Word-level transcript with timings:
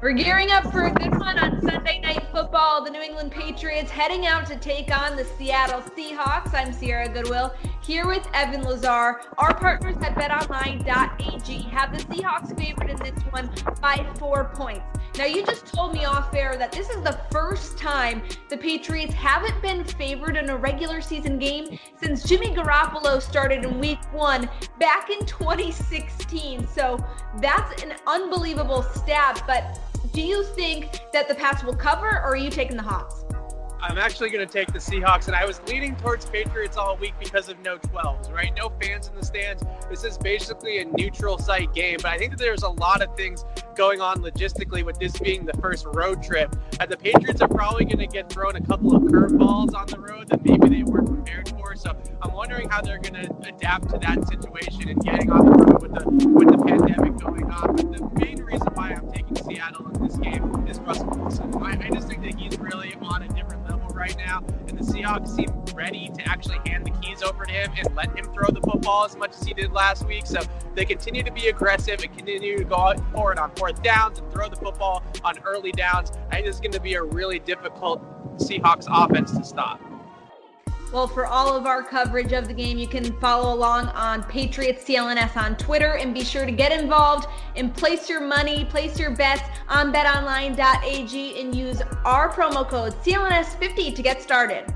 We're 0.00 0.12
gearing 0.12 0.52
up 0.52 0.70
for 0.70 0.84
a 0.84 0.92
good 0.92 1.18
one 1.18 1.40
on 1.40 1.60
Sunday 1.60 1.98
Night 1.98 2.24
Football. 2.30 2.84
The 2.84 2.90
New 2.90 3.00
England 3.00 3.32
Patriots 3.32 3.90
heading 3.90 4.26
out 4.26 4.46
to 4.46 4.56
take 4.56 4.96
on 4.96 5.16
the 5.16 5.24
Seattle 5.24 5.80
Seahawks. 5.80 6.54
I'm 6.54 6.72
Sierra 6.72 7.08
Goodwill 7.08 7.52
here 7.82 8.06
with 8.06 8.24
Evan 8.32 8.62
Lazar. 8.62 9.20
Our 9.38 9.54
partners 9.56 9.96
at 10.02 10.14
betonline.ag 10.14 11.62
have 11.70 11.90
the 11.90 12.04
Seahawks 12.04 12.56
favored 12.56 12.90
in 12.90 12.96
this 12.98 13.20
one 13.30 13.50
by 13.82 14.08
four 14.20 14.44
points. 14.54 14.84
Now, 15.18 15.24
you 15.24 15.44
just 15.44 15.66
told 15.66 15.94
me 15.94 16.04
off 16.04 16.32
air 16.32 16.56
that 16.56 16.70
this 16.70 16.90
is 16.90 17.02
the 17.02 17.18
first 17.32 17.76
time 17.76 18.22
the 18.48 18.56
Patriots 18.56 19.12
haven't 19.14 19.60
been 19.60 19.82
favored 19.82 20.36
in 20.36 20.48
a 20.48 20.56
regular 20.56 21.00
season 21.00 21.40
game 21.40 21.76
since 22.00 22.22
Jimmy 22.22 22.54
Garoppolo 22.54 23.20
started 23.20 23.64
in 23.64 23.80
week 23.80 23.98
one 24.12 24.48
back 24.78 25.10
in 25.10 25.26
2016. 25.26 26.68
So 26.68 27.04
that's 27.40 27.82
an 27.82 27.94
unbelievable 28.06 28.84
stat. 28.84 29.42
But 29.44 29.80
do 30.12 30.22
you 30.22 30.44
think 30.54 31.00
that 31.12 31.28
the 31.28 31.34
Pats 31.34 31.64
will 31.64 31.76
cover, 31.76 32.08
or 32.08 32.22
are 32.22 32.36
you 32.36 32.50
taking 32.50 32.76
the 32.76 32.82
Hawks? 32.82 33.24
I'm 33.80 33.96
actually 33.96 34.30
going 34.30 34.46
to 34.46 34.52
take 34.52 34.72
the 34.72 34.78
Seahawks, 34.78 35.28
and 35.28 35.36
I 35.36 35.44
was 35.44 35.60
leaning 35.68 35.94
towards 35.96 36.26
Patriots 36.26 36.76
all 36.76 36.96
week 36.96 37.14
because 37.20 37.48
of 37.48 37.58
no 37.60 37.78
12s, 37.78 38.32
right? 38.32 38.52
No 38.56 38.72
fans 38.82 39.06
in 39.06 39.14
the 39.14 39.24
stands. 39.24 39.62
This 39.88 40.02
is 40.02 40.18
basically 40.18 40.78
a 40.78 40.84
neutral 40.84 41.38
site 41.38 41.72
game, 41.74 41.98
but 42.02 42.10
I 42.10 42.18
think 42.18 42.32
that 42.32 42.38
there's 42.38 42.64
a 42.64 42.70
lot 42.70 43.02
of 43.02 43.16
things 43.16 43.44
going 43.76 44.00
on 44.00 44.18
logistically 44.18 44.84
with 44.84 44.98
this 44.98 45.16
being 45.18 45.46
the 45.46 45.56
first 45.60 45.86
road 45.86 46.22
trip. 46.22 46.56
And 46.80 46.90
the 46.90 46.96
Patriots 46.96 47.40
are 47.40 47.48
probably 47.48 47.84
going 47.84 47.98
to 47.98 48.08
get 48.08 48.28
thrown 48.28 48.56
a 48.56 48.60
couple 48.60 48.96
of 48.96 49.02
curveballs 49.04 49.74
on 49.74 49.86
the 49.86 50.00
road 50.00 50.28
that 50.28 50.44
maybe 50.44 50.68
they 50.68 50.82
weren't 50.82 51.06
prepared 51.06 51.48
for. 51.50 51.76
So 51.76 51.96
I'm 52.20 52.32
wondering 52.32 52.68
how 52.68 52.82
they're 52.82 52.98
going 52.98 53.22
to 53.22 53.48
adapt 53.48 53.90
to 53.90 53.98
that 53.98 54.26
situation 54.26 54.88
and 54.88 55.00
getting 55.04 55.30
on 55.30 55.46
the 55.46 55.52
road 55.52 55.82
with 55.82 55.94
the 55.94 56.28
with 56.28 56.48
the 56.48 56.58
pandemic 56.64 57.16
going 57.18 57.48
on. 57.50 57.76
But 57.76 57.92
the 57.92 58.10
main 58.20 58.42
reason 58.42 58.66
why 58.74 58.90
I'm 58.90 59.10
taking 59.12 59.36
Seattle 59.36 59.87
this 60.00 60.16
game 60.16 60.66
is 60.68 60.78
Russell 60.80 61.10
Wilson. 61.16 61.54
I, 61.62 61.86
I 61.86 61.90
just 61.90 62.08
think 62.08 62.22
that 62.22 62.34
he's 62.34 62.58
really 62.58 62.94
on 63.02 63.22
a 63.22 63.28
different 63.28 63.68
level 63.68 63.88
right 63.88 64.16
now, 64.16 64.42
and 64.68 64.78
the 64.78 64.84
Seahawks 64.84 65.28
seem 65.28 65.48
ready 65.74 66.10
to 66.16 66.28
actually 66.28 66.58
hand 66.66 66.86
the 66.86 66.90
keys 67.00 67.22
over 67.22 67.44
to 67.44 67.52
him 67.52 67.72
and 67.78 67.94
let 67.94 68.16
him 68.16 68.24
throw 68.32 68.48
the 68.50 68.60
football 68.60 69.04
as 69.04 69.16
much 69.16 69.32
as 69.32 69.42
he 69.42 69.54
did 69.54 69.72
last 69.72 70.06
week. 70.06 70.26
So 70.26 70.40
they 70.74 70.84
continue 70.84 71.22
to 71.22 71.32
be 71.32 71.48
aggressive 71.48 72.00
and 72.02 72.16
continue 72.16 72.58
to 72.58 72.64
go 72.64 72.94
forward 73.12 73.38
on 73.38 73.54
fourth 73.56 73.82
downs 73.82 74.18
and 74.18 74.30
throw 74.30 74.48
the 74.48 74.56
football 74.56 75.02
on 75.24 75.34
early 75.44 75.72
downs. 75.72 76.12
I 76.30 76.36
think 76.36 76.46
it's 76.46 76.60
going 76.60 76.72
to 76.72 76.80
be 76.80 76.94
a 76.94 77.02
really 77.02 77.38
difficult 77.38 78.02
Seahawks 78.38 78.86
offense 78.88 79.32
to 79.32 79.44
stop. 79.44 79.80
Well, 80.90 81.06
for 81.06 81.26
all 81.26 81.54
of 81.54 81.66
our 81.66 81.82
coverage 81.82 82.32
of 82.32 82.48
the 82.48 82.54
game, 82.54 82.78
you 82.78 82.88
can 82.88 83.12
follow 83.20 83.52
along 83.54 83.88
on 83.88 84.22
Patriots 84.22 84.84
CLNS 84.84 85.36
on 85.36 85.54
Twitter 85.56 85.96
and 85.96 86.14
be 86.14 86.24
sure 86.24 86.46
to 86.46 86.52
get 86.52 86.72
involved 86.72 87.28
and 87.56 87.74
place 87.74 88.08
your 88.08 88.22
money, 88.22 88.64
place 88.64 88.98
your 88.98 89.10
bets 89.10 89.42
on 89.68 89.92
betonline.ag 89.92 91.40
and 91.40 91.54
use 91.54 91.82
our 92.06 92.32
promo 92.32 92.66
code 92.66 92.94
CLNS50 93.04 93.94
to 93.94 94.02
get 94.02 94.22
started. 94.22 94.72